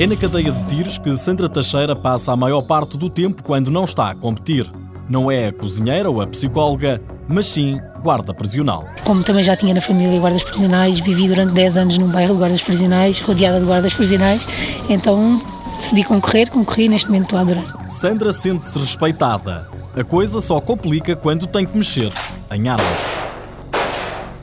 [0.00, 3.68] É na cadeia de tiros que Sandra Teixeira passa a maior parte do tempo quando
[3.68, 4.70] não está a competir.
[5.08, 8.86] Não é a cozinheira ou a psicóloga, mas sim guarda prisional.
[9.04, 12.40] Como também já tinha na família guardas prisionais, vivi durante 10 anos num bairro de
[12.40, 14.46] guardas prisionais, rodeada de guardas prisionais,
[14.88, 15.40] então
[15.76, 17.88] decidi concorrer, concorri neste momento estou a adorar.
[17.88, 19.68] Sandra sente-se respeitada.
[19.96, 22.12] A coisa só complica quando tem que mexer
[22.52, 22.86] em armas.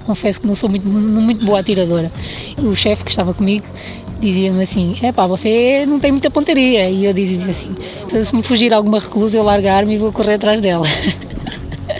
[0.05, 2.11] Confesso que não sou muito, muito boa atiradora.
[2.57, 3.65] O chefe que estava comigo
[4.19, 6.89] dizia-me assim: é pá, você não tem muita pontaria.
[6.89, 7.75] E eu dizia assim:
[8.23, 10.85] se me fugir alguma reclusa, eu largar-me e vou correr atrás dela.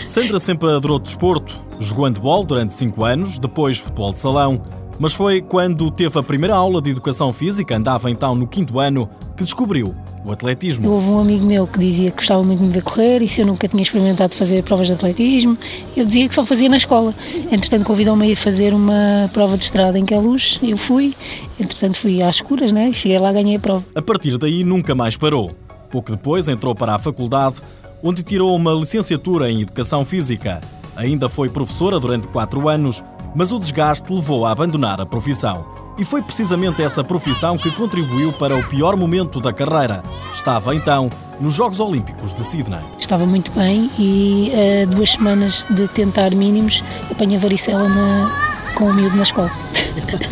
[0.06, 1.64] Sandra sempre adorou desporto.
[1.78, 4.62] Jogou handball durante 5 anos, depois futebol de salão.
[4.98, 9.08] Mas foi quando teve a primeira aula de educação física, andava então no quinto ano,
[9.36, 9.94] que descobriu
[10.24, 10.90] o atletismo.
[10.90, 13.42] Houve um amigo meu que dizia que gostava muito de me ver correr e se
[13.42, 15.56] eu nunca tinha experimentado fazer provas de atletismo,
[15.96, 17.14] eu dizia que só fazia na escola.
[17.52, 21.14] Entretanto, convidou-me a ir fazer uma prova de estrada em Queluz, eu fui,
[21.60, 22.92] entretanto fui às escuras, né?
[22.92, 23.84] cheguei lá e ganhei a prova.
[23.94, 25.50] A partir daí nunca mais parou.
[25.90, 27.56] Pouco depois entrou para a faculdade,
[28.02, 30.60] onde tirou uma licenciatura em Educação Física.
[30.96, 33.04] Ainda foi professora durante quatro anos,
[33.36, 35.66] mas o desgaste levou a abandonar a profissão.
[35.98, 40.02] E foi precisamente essa profissão que contribuiu para o pior momento da carreira.
[40.34, 42.80] Estava então nos Jogos Olímpicos de Sydney.
[42.98, 48.94] Estava muito bem e uh, duas semanas de tentar mínimos apanha varicela na, com o
[48.94, 49.50] miúdo na escola.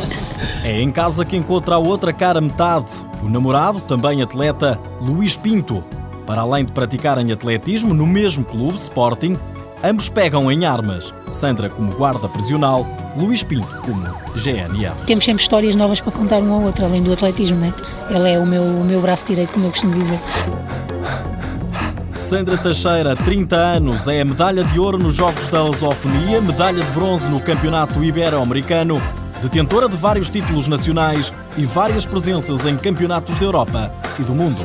[0.64, 2.86] é em casa que encontra a outra cara metade,
[3.22, 5.84] o namorado, também atleta, Luís Pinto.
[6.26, 9.36] Para além de praticarem atletismo no mesmo clube, Sporting,
[9.84, 11.12] Ambos pegam em armas.
[11.30, 12.86] Sandra como guarda prisional,
[13.18, 14.02] Luís Pinto como
[14.34, 14.94] GNR.
[15.04, 17.70] Temos sempre histórias novas para contar um ao outro, além do atletismo, né?
[18.08, 20.18] Ele é o meu, o meu braço direito, como eu costumo dizer.
[22.14, 27.28] Sandra Teixeira, 30 anos, é medalha de ouro nos Jogos da Lusofonia, medalha de bronze
[27.28, 28.98] no Campeonato Ibero-Americano,
[29.42, 34.64] detentora de vários títulos nacionais e várias presenças em campeonatos da Europa e do mundo.